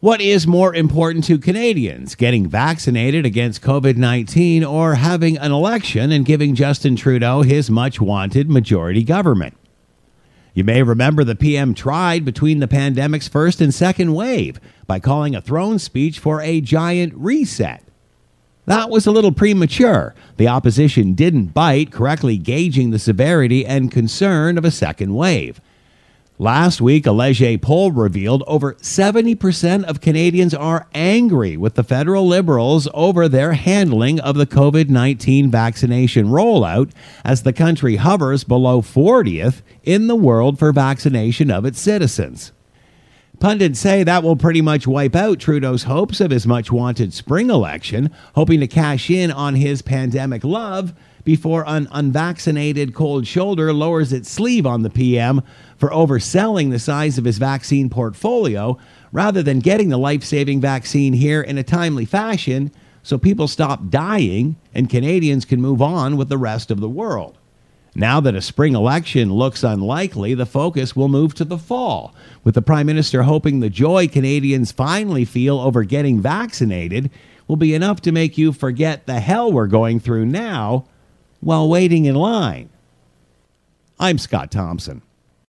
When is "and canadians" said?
64.74-65.44